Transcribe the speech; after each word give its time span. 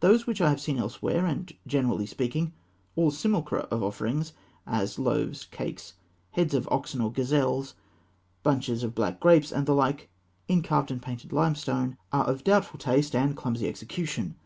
Those 0.00 0.26
which 0.26 0.42
I 0.42 0.50
have 0.50 0.60
seen 0.60 0.76
elsewhere, 0.76 1.24
and, 1.24 1.50
generally 1.66 2.04
speaking, 2.04 2.52
all 2.96 3.10
simulacra 3.10 3.60
of 3.70 3.82
offerings, 3.82 4.34
as 4.66 4.98
loaves, 4.98 5.46
cakes, 5.46 5.94
heads 6.32 6.52
of 6.52 6.68
oxen 6.70 7.00
or 7.00 7.10
gazelles, 7.10 7.72
bunches 8.42 8.82
of 8.82 8.94
black 8.94 9.20
grapes, 9.20 9.50
and 9.50 9.64
the 9.64 9.72
like, 9.74 10.10
in 10.48 10.60
carved 10.60 10.90
and 10.90 11.00
painted 11.00 11.32
limestone, 11.32 11.96
are 12.12 12.26
of 12.26 12.44
doubtful 12.44 12.78
taste 12.78 13.14
and 13.14 13.38
clumsy 13.38 13.66
execution. 13.66 14.34